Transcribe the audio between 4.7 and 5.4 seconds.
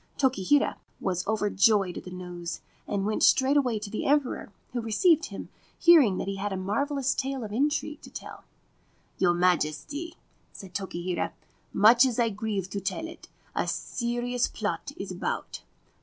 who received